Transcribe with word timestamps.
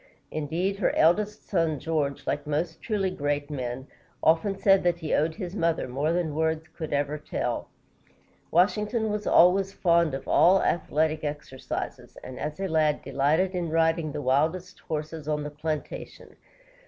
Indeed, 0.31 0.77
her 0.77 0.95
eldest 0.95 1.47
son, 1.47 1.77
George, 1.79 2.25
like 2.25 2.47
most 2.47 2.81
truly 2.81 3.11
great 3.11 3.51
men, 3.51 3.85
often 4.23 4.57
said 4.57 4.81
that 4.81 4.97
he 4.97 5.13
owed 5.13 5.35
his 5.35 5.55
mother 5.55 5.87
more 5.87 6.11
than 6.11 6.33
words 6.33 6.67
could 6.75 6.91
ever 6.91 7.19
tell. 7.19 7.69
Washington 8.49 9.11
was 9.11 9.27
always 9.27 9.73
fond 9.73 10.15
of 10.15 10.27
all 10.27 10.63
athletic 10.63 11.23
exercises, 11.23 12.17
and 12.23 12.39
as 12.39 12.59
a 12.59 12.67
lad 12.67 13.03
delighted 13.03 13.51
in 13.53 13.69
riding 13.69 14.11
the 14.11 14.23
wildest 14.23 14.79
horses 14.79 15.27
on 15.27 15.43
the 15.43 15.51
plantation. 15.51 16.35